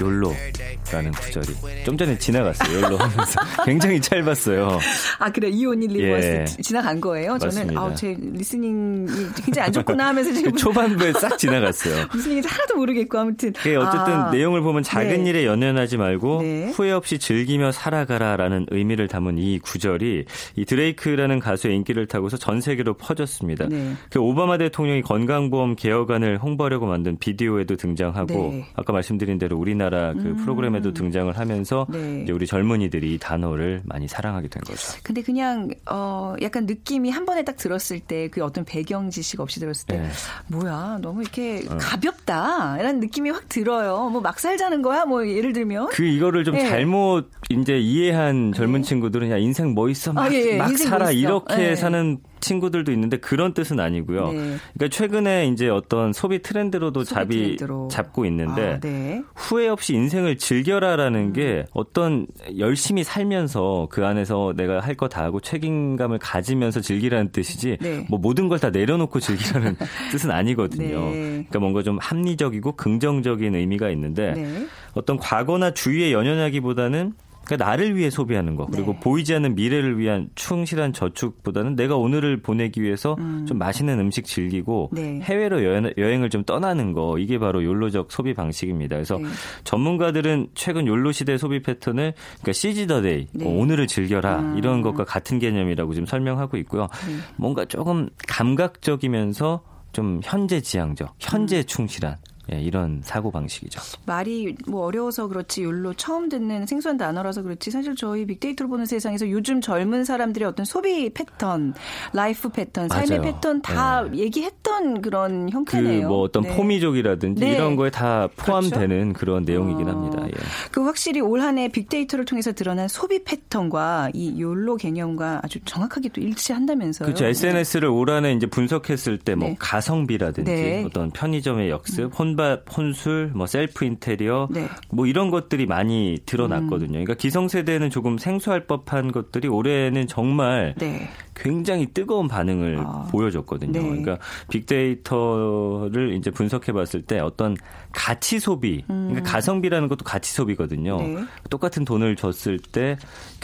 [0.00, 1.46] YOLO라는 구절이
[1.84, 2.76] 좀 전에 지나갔어요.
[2.76, 4.78] YOLO 하면서 굉장히 짧았어요.
[5.18, 6.44] 아 그래 you only live once 예.
[6.62, 7.38] 지나간 거예요.
[7.38, 7.80] 저는 맞습니다.
[7.80, 9.06] 아우 제 listening이
[9.44, 12.06] 굉장히 안 좋구나 하면서 지금 그 초반부에 싹 지나갔어요.
[12.12, 15.30] 무슨 얘기인지 하나도 모르겠고 아무튼 그게 어쨌든 아, 내용을 보면 작은 네.
[15.30, 16.70] 일에 연연하지 말고 네.
[16.70, 20.24] 후회 없이 즐기며 살아가라라는 의미를 담은 이 구절이
[20.56, 23.68] 이 드레이크라는 가수의 인기를 타고서 전 세계로 퍼졌습니다.
[23.68, 23.94] 네.
[24.10, 28.58] 그 오바마 대통령이 건강보험 개혁안을 홍보하려고 만든 비디오에도 등장하고 네.
[28.58, 28.64] 음.
[28.74, 32.22] 아까 말씀드린 대로 우리나라 그 프로그램에도 등장을 하면서 네.
[32.22, 34.98] 이제 우리 젊은이들이 이 단어를 많이 사랑하게 된 거죠.
[35.02, 39.60] 근데 그냥 어 약간 느낌이 한 번에 딱 들었을 때 그 어떤 배경 지식 없이
[39.60, 40.08] 들었을 때 네.
[40.48, 41.76] 뭐야 너무 이렇게 어.
[41.78, 44.08] 가볍다 이런 느낌이 확 들어요.
[44.10, 46.68] 뭐 막 살자는 거야 뭐 예를 들면 그 이거를 좀 네.
[46.68, 50.56] 잘못 이제 이해한 젊은 친구들은 야 인생 뭐 있어 막, 아, 예, 예.
[50.56, 51.12] 막 인생 살아 뭐.
[51.12, 51.76] 이렇게 네.
[51.76, 54.32] 사는 친구들도 있는데 그런 뜻은 아니고요.
[54.32, 54.38] 네.
[54.74, 57.88] 그러니까 최근에 이제 어떤 소비 트렌드로도 소비 잡이 트렌드로.
[57.90, 59.22] 잡고 있는데 아, 네.
[59.34, 61.32] 후회 없이 인생을 즐겨라라는 음.
[61.32, 62.26] 게 어떤
[62.58, 68.06] 열심히 살면서 그 안에서 내가 할 거 다 하고 책임감을 가지면서 즐기라는 뜻이지 네.
[68.08, 69.76] 뭐 모든 걸 다 내려놓고 즐기라는
[70.12, 71.00] 뜻은 아니거든요.
[71.10, 71.20] 네.
[71.20, 74.66] 그러니까 뭔가 좀 합리적이고 긍정적인 의미가 있는데 네.
[74.94, 77.12] 어떤 과거나 주위에 연연하기보다는
[77.46, 79.00] 그러니까 나를 위해 소비하는 거 그리고 네.
[79.00, 85.20] 보이지 않는 미래를 위한 충실한 저축보다는 내가 오늘을 보내기 위해서 좀 맛있는 음식 즐기고 네.
[85.22, 88.96] 해외로 여행, 여행 을 좀 떠나는 거 이게 바로 YOLO적 소비 방식입니다.
[88.96, 89.24] 그래서 네.
[89.64, 93.46] 전문가들은 최근 YOLO 시대 소비 패턴을 그러니까 seize the day 네.
[93.46, 94.58] 어, 오늘을 즐겨라 음.
[94.58, 96.88] 이런 것과 같은 개념이라고 지금 설명하고 있고요.
[97.36, 102.16] 뭔가 조금 감각적이면서 좀 현재 지향적, 현재 충실한
[102.52, 103.80] 예, 이런 사고 방식이죠.
[104.06, 109.28] 말이 뭐 어려워서 그렇지 YOLO 처음 듣는 생소한 단어라서 그렇지 사실 저희 빅데이터로 보는 세상에서
[109.30, 111.74] 요즘 젊은 사람들의 어떤 소비 패턴,
[112.12, 113.22] life 패턴, 삶의 맞아요.
[113.22, 116.08] 패턴 다 얘기했던 그런 그 형태네요.
[116.08, 116.54] 뭐 어떤 네.
[116.56, 117.54] 포미족이라든지 네.
[117.54, 120.24] 이런 거에 다 포함되는 그런 내용이긴 어, 합니다.
[120.26, 120.32] 예.
[120.70, 126.08] 그 확실히 올 한 해 빅데이터를 통해서 드러난 소비 패턴과 이 YOLO 개념과 아주 정확하게
[126.10, 127.06] 또 일치한다면서요.
[127.06, 127.24] 그렇죠.
[127.26, 129.56] SNS를 올 한 해 이제 분석했을 때뭐 네.
[129.58, 130.84] 가성비라든지 네.
[130.84, 134.68] 어떤 편의점의 역습, 혼밥, 혼술, 뭐 셀프 인테리어 네.
[134.90, 136.92] 뭐 이런 것들이 많이 드러났거든요.
[136.92, 141.08] 그러니까 기성세대는 조금 생소할 법한 것들이 올해는 정말 네.
[141.34, 143.08] 굉장히 뜨거운 반응을 아.
[143.10, 143.72] 보여줬거든요.
[143.72, 143.80] 네.
[143.80, 144.18] 그러니까
[144.50, 147.56] 빅데이터를 이제 분석해 봤을 때 어떤
[147.92, 150.98] 가치 소비, 그러니까 가성비라는 것도 가치 소비거든요.
[150.98, 151.14] 음.
[151.16, 151.24] 네.
[151.50, 152.96] 똑같은 돈을 줬을 때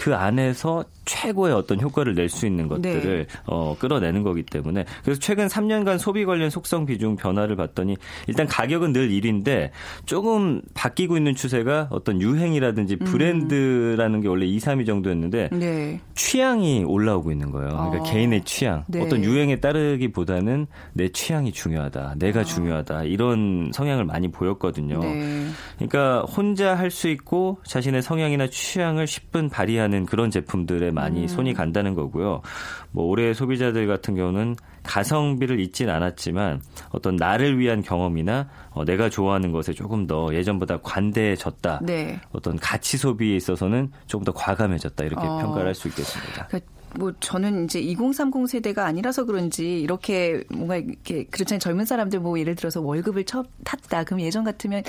[0.02, 3.38] 그 안에서 최고의 어떤 효과를 낼 수 있는 것들을 네.
[3.46, 8.92] 어, 끌어내는 거기 때문에 그래서 최근 3년간 소비 관련 속성 비중 변화를 봤더니 일단 가격은
[8.92, 9.70] 늘 1인데
[10.06, 16.00] 조금 바뀌고 있는 추세가 어떤 유행이라든지 브랜드라는 게 원래 2, 3위 정도였는데 네.
[16.14, 17.68] 취향이 올라오고 있는 거예요.
[17.70, 18.12] 그러니까 아.
[18.12, 18.84] 개인의 취향.
[18.86, 19.02] 네.
[19.02, 22.14] 어떤 유행에 따르기보다는 내 취향이 중요하다.
[22.18, 22.44] 내가 아.
[22.44, 23.04] 중요하다.
[23.04, 25.00] 이런 성향을 많이 보였거든요.
[25.00, 25.46] 네.
[25.76, 31.28] 그러니까 혼자 할 수 있고 자신의 성향이나 취향을 10분 발휘하는 그런 제품들에 많이 음.
[31.28, 32.42] 손이 간다는 거고요.
[32.90, 39.52] 뭐 올해 소비자들 같은 경우는 가성비를 잊진 않았지만 어떤 나를 위한 경험이나 어, 내가 좋아하는
[39.52, 41.80] 것에 조금 더 예전보다 관대해졌다.
[41.82, 42.20] 네.
[42.32, 45.38] 어떤 가치 소비에 있어서는 조금 더 과감해졌다 이렇게 어.
[45.38, 46.46] 평가를 할 수 있겠습니다.
[46.48, 51.58] 그러니까 뭐 저는 이제 2030 세대가 아니라서 그런지 이렇게 뭔가 이렇게 그렇잖아요.
[51.60, 54.04] 젊은 사람들 뭐 예를 들어서 월급을 처 탔다.
[54.04, 54.82] 그럼 예전 같으면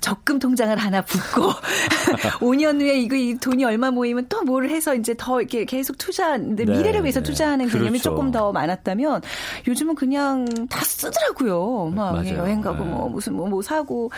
[0.00, 1.50] 적금 통장을 하나 붓고
[2.40, 6.36] 5년 후에 이거 이 돈이 얼마 모이면 또 뭘 해서 이제 더 이렇게 계속 투자
[6.36, 7.24] 근데 네, 미래를 위해서 네.
[7.24, 8.10] 투자하는 개념이 그렇죠.
[8.10, 9.22] 조금 더 많았다면
[9.66, 11.92] 요즘은 그냥 다 쓰더라고요.
[11.94, 12.38] 막 맞아요.
[12.38, 12.90] 여행 가고 네.
[12.90, 14.10] 뭐 무슨 뭐, 뭐 사고.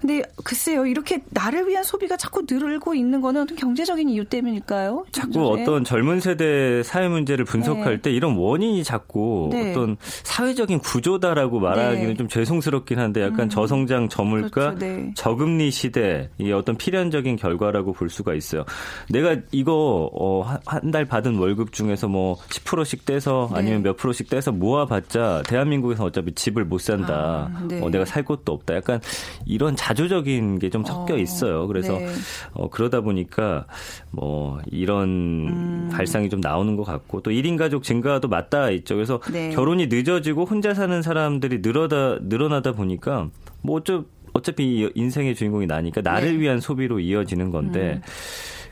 [0.00, 0.86] 근데 글쎄요.
[0.86, 5.06] 이렇게 나를 위한 소비가 자꾸 늘고 있는 거는 어떤 경제적인 이유 때문일까요?
[5.12, 5.62] 자꾸 네.
[5.62, 8.02] 어떤 젊은 세대 사회 문제를 분석할 네.
[8.02, 9.70] 때 이런 원인이 자꾸 네.
[9.70, 12.14] 어떤 사회적인 구조다라고 말하기는 네.
[12.14, 15.12] 좀 죄송스럽긴 한데 약간 저성장 저물가 그렇죠, 네.
[15.14, 18.64] 저금리 시대 이게 어떤 필연적인 결과라고 볼 수가 있어요.
[19.10, 23.58] 내가 이거 어, 한 달 받은 월급 중에서 뭐 10%씩 떼서 네.
[23.60, 27.48] 아니면 몇 프로씩 떼서 모아봤자 대한민국에서 어차피 집을 못 산다.
[27.54, 27.80] 아, 네.
[27.80, 28.74] 어, 내가 살 곳도 없다.
[28.74, 29.00] 약간
[29.46, 31.66] 이런 자조적인 게 좀 섞여 어, 있어요.
[31.66, 32.08] 그래서 네.
[32.54, 33.66] 어, 그러다 보니까
[34.12, 35.08] 뭐 이런
[35.48, 35.90] 음.
[35.92, 38.94] 발상이 좀 나오는 것 같고 또 1인 가족 증가도 맞닿아 있죠.
[38.94, 39.50] 그래서 네.
[39.50, 43.28] 결혼이 늦어지고 혼자 사는 사람들이 늘어다 늘어나다 보니까
[43.62, 46.34] 뭐 어쩌 어차피 인생의 주인공이 나니까 나를 네.
[46.34, 46.40] 음.
[46.40, 48.00] 위한 소비로 이어지는 건데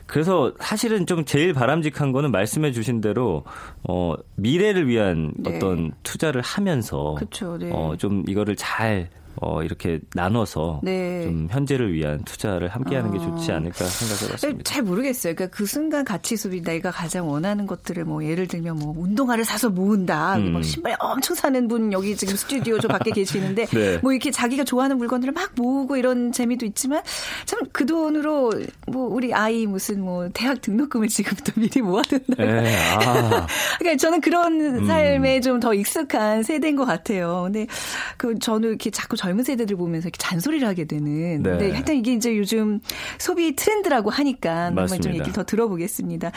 [0.05, 3.43] 그래서 사실은 좀 제일 바람직한 거는 말씀해 주신 대로
[3.87, 5.55] 어 미래를 위한 네.
[5.55, 7.71] 어떤 투자를 하면서 그쵸, 네.
[7.71, 11.23] 어좀 이거를 잘 어, 이렇게 나눠서 네.
[11.23, 13.21] 좀 현재를 위한 투자를 함께 하는 게 어.
[13.21, 14.63] 좋지 않을까 생각해 봤습니다.
[14.63, 15.35] 잘 모르겠어요.
[15.35, 19.69] 그러니까 그 순간 가치 소비 내가 가장 원하는 것들을 뭐 예를 들면 뭐 운동화를 사서
[19.69, 20.37] 모은다.
[20.37, 20.53] 음.
[20.53, 23.97] 막 신발 엄청 사는 분 여기 지금 스튜디오 저 밖에 계시는데 네.
[24.01, 27.01] 뭐 이렇게 자기가 좋아하는 물건들을 막 모으고 이런 재미도 있지만
[27.45, 28.51] 참 그 돈으로
[28.87, 32.35] 뭐 우리 아이 무슨 뭐 대학 등록금을 지금부터 미리 모아둔다.
[32.43, 33.47] 네, 아,
[33.79, 34.87] 그러니까 저는 그런 음.
[34.87, 37.41] 삶에 좀 더 익숙한 세대인 것 같아요.
[37.43, 37.67] 근데
[38.15, 41.43] 그 저는 이렇게 자꾸 젊은 세대들 보면서 이렇게 잔소리를 하게 되는.
[41.43, 41.49] 네.
[41.51, 42.79] 근데 하여튼 이게 이제 요즘
[43.19, 45.13] 소비 트렌드라고 하니까 한번 좀 맞습니다.
[45.13, 46.31] 얘기를 더 들어보겠습니다.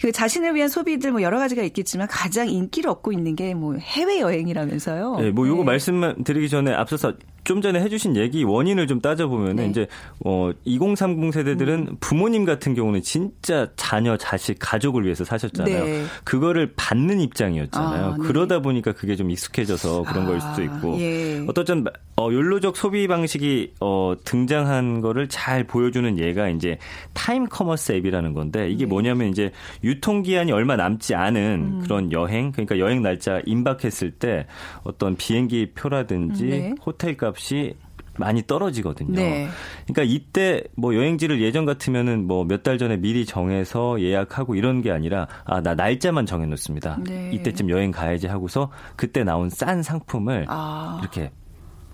[0.00, 4.20] 그 자신을 위한 소비들 뭐 여러 가지가 있겠지만 가장 인기를 얻고 있는 게 뭐 해외
[4.20, 5.16] 여행이라면서요.
[5.20, 5.66] 네, 뭐 요거 네.
[5.66, 7.12] 말씀 드리기 전에 앞서서
[7.44, 9.64] 좀 전에 해주신 얘기 원인을 좀 따져보면 네.
[9.64, 9.86] 은 이제
[10.24, 15.84] 어 2030 세대들은 부모님 같은 경우는 진짜 자녀, 자식, 가족을 위해서 사셨잖아요.
[15.84, 16.04] 네.
[16.24, 18.04] 그거를 받는 입장이었잖아요.
[18.04, 18.26] 아, 네.
[18.26, 21.44] 그러다 보니까 그게 좀 익숙해져서 그런 걸 수도 있고 예.
[21.48, 21.84] 어떤
[22.16, 26.78] 어, YOLO적 소비 방식이 어, 등장한 거를 잘 보여주는 예가 이제
[27.14, 28.88] time commerce 앱이라는 건데 이게 네.
[28.88, 29.50] 뭐냐면 이제
[29.82, 31.80] 유통 기한이 얼마 남지 않은 음.
[31.82, 34.46] 그런 여행 그러니까 여행 날짜 임박했을 때
[34.84, 36.74] 어떤 비행기 표라든지 네.
[36.84, 37.74] 호텔 값이
[38.18, 39.14] 많이 떨어지거든요.
[39.14, 39.48] 네.
[39.86, 44.90] 그러니까 이때 뭐 여행지를 예전 같으면은 뭐 몇 달 전에 미리 정해서 예약하고 이런 게
[44.90, 46.98] 아니라 아 나 날짜만 정해 놓습니다.
[47.04, 47.30] 네.
[47.32, 50.98] 이때쯤 여행 가야지 하고서 그때 나온 싼 상품을 아.
[51.00, 51.30] 이렇게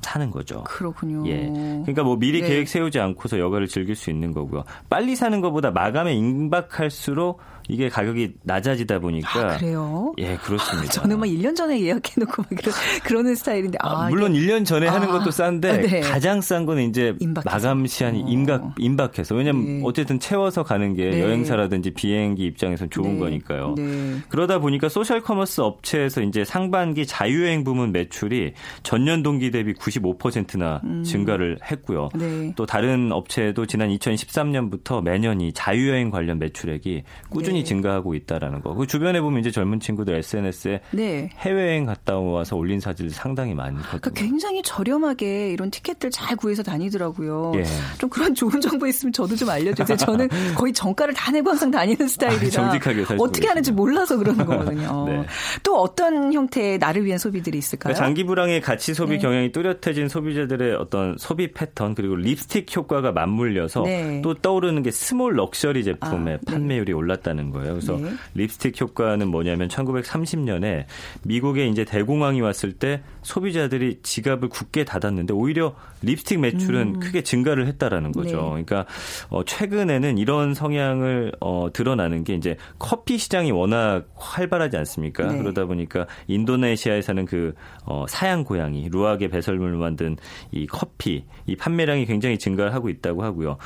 [0.00, 0.64] 사는 거죠.
[0.64, 1.28] 그렇군요.
[1.28, 1.48] 예.
[1.50, 2.48] 그러니까 뭐 미리 네.
[2.48, 4.64] 계획 세우지 않고서 여가를 즐길 수 있는 거고요.
[4.88, 10.12] 빨리 사는 것보다 마감에 임박할수록 이게 가격이 낮아지다 보니까 아, 그래요?
[10.18, 10.90] 예, 그렇습니다.
[10.92, 12.72] 저는 막 1년 전에 예약해 놓고 막 그러,
[13.04, 13.78] 그러는 스타일인데.
[13.82, 16.00] 아, 아, 물론 이게- 1년 전에 하는 아, 것도 싼데 네.
[16.00, 17.50] 가장 싼 거는 이제 임박해서.
[17.54, 18.26] 마감 시한이 어.
[18.28, 19.80] 임박 임박해서 왜냐면 네.
[19.84, 21.22] 어쨌든 채워서 가는 게 네.
[21.22, 23.18] 여행사라든지 비행기 입장에서는 좋은 네.
[23.20, 23.74] 거니까요.
[23.76, 24.16] 네.
[24.28, 31.58] 그러다 보니까 소셜 커머스 업체에서 이제 상반기 자유여행 부문 매출이 전년 동기 대비 95%나 증가를
[31.70, 32.08] 했고요.
[32.14, 32.18] 음.
[32.18, 32.52] 네.
[32.56, 37.64] 또 다른 업체도 지난 2013년부터 매년 이 자유여행 관련 매출액이 꾸준히 네.
[37.64, 38.74] 증가하고 있다라는 거.
[38.74, 41.30] 그 주변에 보면 이제 젊은 친구들 SNS에 네.
[41.38, 44.00] 해외여행 갔다 와서 올린 사진들 상당히 많거든요.
[44.00, 47.52] 그러니까 굉장히 저렴하게 이런 티켓들 잘 구해서 다니더라고요.
[47.56, 47.64] 예.
[47.98, 49.96] 좀 그런 좋은 정보 있으면 저도 좀 알려주세요.
[49.96, 55.04] 저는 거의 정가를 다 내고 항상 다니는 스타일이라 아, 정직하게 어떻게 하는지 몰라서 그러는 거거든요.
[55.08, 55.26] 네.
[55.62, 57.94] 또 어떤 형태의 나를 위한 소비들이 있을까요?
[57.94, 59.18] 그러니까 장기 불황의 가치 소비 네.
[59.18, 64.20] 경향이 뚜렷해진 소비자들의 어떤 소비 패턴 그리고 립스틱 효과가 맞물려서 네.
[64.22, 66.52] 또 떠오르는 게 small luxury 제품의 아, 네.
[66.52, 67.74] 판매율이 올랐다는 거예요.
[67.74, 68.10] 그래서 네.
[68.34, 70.84] 립스틱 효과는 뭐냐면 1930년에
[71.22, 78.12] 미국에 이제 대공황이 왔을 때 소비자들이 지갑을 굳게 닫았는데 오히려 립스틱 매출은 크게 증가를 했다라는
[78.12, 78.52] 거죠.
[78.52, 78.56] 음.
[78.56, 78.64] 네.
[78.64, 78.86] 그러니까
[79.30, 85.30] 어, 최근에는 이런 성향을 어, 드러나는 게 이제 커피 시장이 워낙 활발하지 않습니까?
[85.32, 85.38] 네.
[85.38, 90.16] 그러다 보니까 인도네시아에 사는 그 어, 사양 고양이 루악의 배설물로 만든
[90.52, 93.56] 이 커피 이 판매량이 굉장히 증가를 하고 있다고 하고요.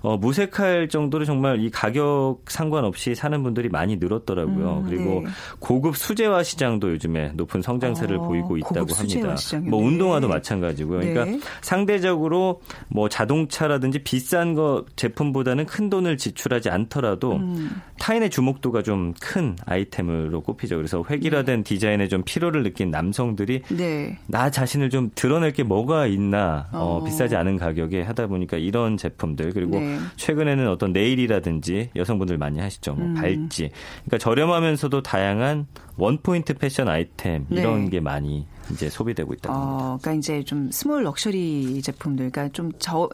[0.00, 4.82] 어, 무색할 정도로 정말 이 가격 상관없이 사는 분들이 많이 늘었더라고요.
[4.84, 5.30] 음, 그리고 네.
[5.58, 9.36] 고급 수제화 시장도 요즘에 높은 성장세를 어, 보이고 있다고 합니다.
[9.36, 9.70] 시장이요?
[9.70, 9.86] 뭐 네.
[9.86, 11.00] 운동화도 마찬가지고요.
[11.00, 11.40] 그러니까 네.
[11.60, 17.80] 상대적으로 뭐 자동차라든지 비싼 거 제품보다는 큰 돈을 지출하지 않더라도 음.
[17.98, 20.76] 타인의 주목도가 좀 큰 아이템으로 꼽히죠.
[20.76, 24.18] 그래서 획일화된 디자인에 좀 피로를 느낀 남성들이 네.
[24.26, 27.04] 나 자신을 좀 드러낼 게 뭐가 있나 어, 어.
[27.04, 29.98] 비싸지 않은 가격에 하다 보니까 이런 제품들 그리고 네.
[30.16, 33.20] 최근에는 어떤 네일이라든지 여성분들 많이 하시죠 뭐 음.
[33.20, 33.70] 발찌
[34.04, 37.90] 그러니까 저렴하면서도 다양한 원포인트 패션 아이템 이런 네.
[37.90, 39.74] 게 많이 이제 소비되고 있다고 합니다.
[39.74, 43.08] 어, 그러니까 이제 좀 small luxury 제품들, 그러니까 좀 저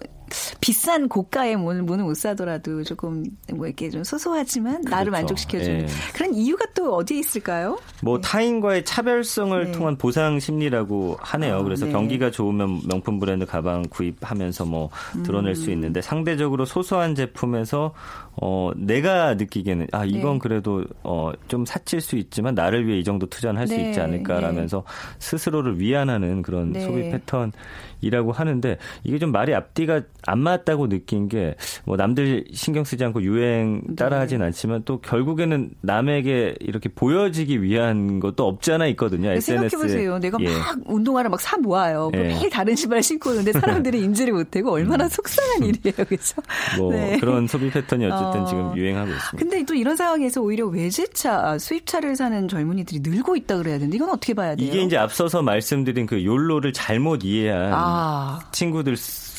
[0.61, 5.11] 비싼 고가의 뭐는 뭐는 못 사더라도 조금 뭐 이렇게 좀 소소하지만 나를 그렇죠.
[5.11, 5.87] 만족시켜주는 예.
[6.14, 7.79] 그런 이유가 또 어디에 있을까요?
[8.03, 9.73] 뭐 타인과의 차별성을 네.
[9.73, 11.57] 통한 보상 심리라고 하네요.
[11.57, 11.93] 아, 그래서 네.
[11.93, 14.91] 경기가 좋으면 명품 브랜드 가방 구입하면서 뭐
[15.25, 15.55] 드러낼 음.
[15.55, 17.95] 수 있는데 상대적으로 소소한 제품에서
[18.41, 20.38] 어 내가 느끼기에는 아 이건 네.
[20.38, 24.85] 그래도 어좀 사칠 수 있지만 나를 위해 이 정도 투자는 할수 네, 있지 않을까라면서
[25.19, 26.81] 스스로를 위안하는 그런 네.
[26.81, 31.54] 소비 패턴이라고 하는데 이게 좀 말이 앞뒤가 안 맞다고 느낀 게
[31.85, 38.46] 뭐 남들 신경 쓰지 않고 유행 따라하진 않지만 또 결국에는 남에게 이렇게 보여지기 위한 것도
[38.46, 39.31] 없지 않아 있거든요.
[39.31, 39.68] SNS 에.
[39.68, 40.18] 생각해보세요.
[40.18, 40.48] 내가 예.
[40.48, 42.11] 막 운동화를 막 사 모아요.
[42.14, 42.18] 예.
[42.18, 45.94] 매일 다른 신발 신고 오는데 사람들이 인지를 못하고 얼마나 속상한 일이에요.
[46.07, 46.42] 그렇죠?
[46.76, 47.16] 뭐 네.
[47.18, 48.44] 그런 소비 패턴이 어쨌든 어.
[48.46, 49.37] 지금 유행하고 있습니다.
[49.38, 54.11] 근데 또 이런 상황에서 오히려 외제차, 아, 수입차를 사는 젊은이들이 늘고 있다 그래야 되는데 이건
[54.11, 54.66] 어떻게 봐야 돼요?
[54.68, 58.40] 이게 이제 앞서서 말씀드린 그 욜로를 잘못 이해한 아.
[58.52, 58.96] 친구들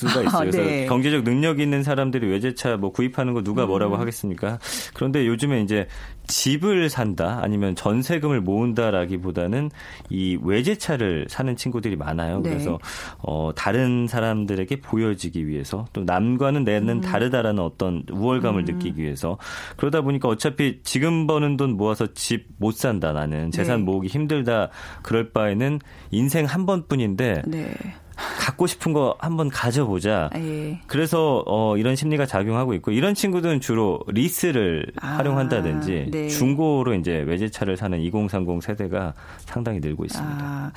[0.08, 0.30] 수가 있어요.
[0.36, 0.86] 아, 그래서 네.
[0.86, 4.00] 경제적 능력 있는 사람들이 외제차 뭐 구입하는 거 누가 뭐라고 음.
[4.00, 4.60] 하겠습니까?
[4.94, 5.88] 그런데 요즘에 이제
[6.28, 9.72] 집을 산다 아니면 전세금을 모은다라기보다는
[10.10, 12.42] 이 외제차를 사는 친구들이 많아요.
[12.42, 12.50] 네.
[12.50, 12.78] 그래서
[13.20, 17.02] 어 다른 사람들에게 보여지기 위해서 또 남과는 내는 음.
[17.02, 19.38] 다르다라는 어떤 우월감을 느끼기 위해서
[19.78, 23.86] 그러다 보니까 어차피 지금 버는 돈 모아서 집 못 산다 나는 재산 네.
[23.86, 24.70] 모으기 힘들다
[25.02, 25.80] 그럴 바에는
[26.12, 27.74] 인생 한 번뿐인데 네.
[28.40, 30.30] 갖고 싶은 거 한번 가져보자.
[30.34, 30.80] 아, 예.
[30.88, 36.28] 그래서 어, 이런 심리가 작용하고 있고 이런 친구들은 주로 리스를 아, 활용한다든지 네.
[36.28, 40.38] 중고로 이제 외제차를 사는 2030 세대가 상당히 늘고 있습니다.
[40.40, 40.72] 아,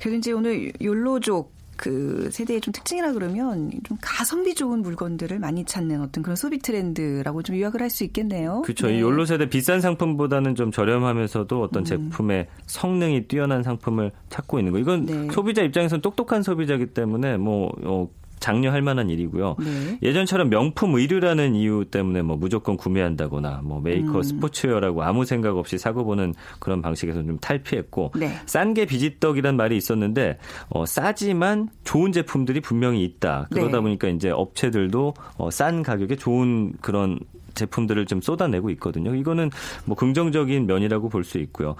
[0.00, 6.00] 그래도 이제 오늘 욜로족 그 세대의 좀 특징이라 그러면 좀 가성비 좋은 물건들을 많이 찾는
[6.02, 8.62] 어떤 그런 소비 트렌드라고 좀 요약을 할 수 있겠네요.
[8.62, 8.86] 그렇죠.
[8.86, 8.96] 네.
[8.96, 11.62] 이 욜로 세대 비싼 상품보다는 좀 저렴하면서도 음.
[11.62, 14.78] 어떤 제품의 성능이 뛰어난 상품을 찾고 있는 거.
[14.78, 15.28] 이건 네.
[15.30, 18.08] 소비자 입장에서는 똑똑한 소비자이기 때문에 뭐 어,
[18.42, 19.56] 장려할 만한 일이고요.
[19.60, 19.98] 네.
[20.02, 24.22] 예전처럼 명품 의류라는 이유 때문에 뭐 무조건 구매한다거나 뭐 메이커 음.
[24.22, 28.32] 스포츠웨어라고 아무 생각 없이 사고 보는 그런 방식에서 좀 탈피했고 네.
[28.46, 33.48] 싼게 비지떡이란 말이 있었는데 어, 싸지만 좋은 제품들이 분명히 있다.
[33.50, 33.80] 그러다 네.
[33.80, 37.20] 보니까 이제 업체들도 어, 싼 가격에 좋은 그런
[37.54, 39.14] 제품들을 좀 쏟아내고 있거든요.
[39.14, 39.50] 이거는
[39.86, 41.76] 뭐 긍정적인 면이라고 볼 수 있고요.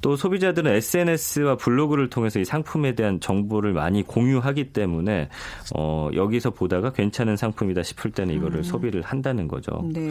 [0.00, 5.28] 또 소비자들은 SNS와 블로그를 통해서 이 상품에 대한 정보를 많이 공유하기 때문에
[5.74, 9.80] 어 여기서 보다가 괜찮은 상품이다 싶을 때는 이거를 소비를 한다는 거죠.
[9.82, 9.92] 음.
[9.92, 10.10] 네.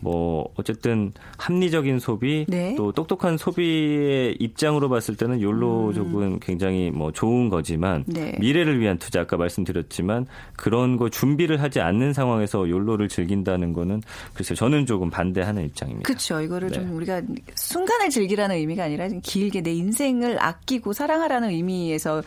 [0.00, 2.74] 뭐 어쨌든 합리적인 소비 네.
[2.76, 8.12] 또 똑똑한 소비의 입장으로 봤을 때는 욜로족은 굉장히 뭐 좋은 거지만 음.
[8.12, 8.36] 네.
[8.38, 10.26] 미래를 위한 투자 아까 말씀드렸지만
[10.56, 14.02] 그런 거 준비를 하지 않는 상황에서 욜로를 즐긴다는 거는
[14.34, 16.06] 글쎄 저는 조금 반대하는 입장입니다.
[16.06, 16.40] 그렇죠.
[16.40, 16.74] 이거를 네.
[16.74, 17.22] 좀 우리가
[17.54, 22.22] 순간을 즐기라는 의미가 아니라 좀 길게 내 인생을 아끼고 사랑하라는 의미에서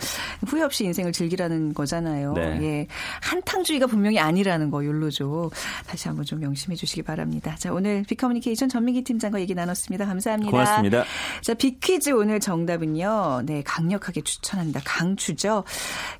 [0.46, 2.34] 후회 없이 인생을 즐기라는 거잖아요.
[2.34, 2.60] 네.
[2.62, 2.88] 예.
[3.22, 5.50] 한탕주의가 분명히 아니라는 거 욜로죠.
[5.88, 7.56] 다시 한번 좀 명심해 주시기 바랍니다.
[7.58, 10.06] 자, 오늘 빅커뮤니케이션 전민기 팀장과 얘기 나눴습니다.
[10.06, 10.52] 감사합니다.
[10.52, 11.04] 고맙습니다.
[11.42, 13.42] 자, 빅퀴즈 오늘 정답은요.
[13.46, 14.82] 네, 강력하게 추천한다.
[14.86, 15.64] 강추죠.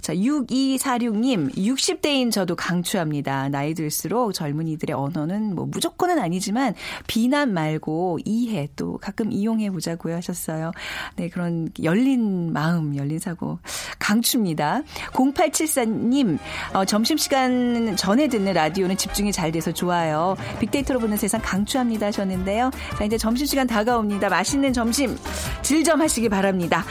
[0.02, 3.50] 자, 6246님, 60대인 저도 강추합니다.
[3.50, 6.76] 나이 들수록 젊은이들의 언어는 뭐 무조건 은 아니지만
[7.08, 10.72] 비난 말고 이해 또 가끔 이용해 보자고요 하셨어요.
[11.18, 13.60] 네, 그런 열린 마음, 열린 사고
[14.00, 14.84] 강추입니다.
[15.12, 16.38] 0874님,
[16.74, 20.36] 어, 점심시간 전에 듣는 라디오는 집중이 잘 돼서 좋아요.
[20.60, 22.72] 빅데이터로 보는 세상 강추합니다 하셨는데요.
[22.98, 24.30] 자, 이제 점심시간 다가옵니다.
[24.30, 25.18] 맛있는 점심
[25.62, 26.86] 질점 하시기 바랍니다.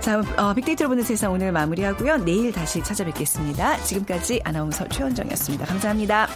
[0.00, 2.18] 자, 어, 빅데이터로 보는 세상 오늘 마무리하고요.
[2.18, 3.82] 내일 다시 찾아뵙겠습니다.
[3.84, 5.66] 지금까지 아나운서 최원정이었습니다.
[5.66, 6.28] 감사합니다.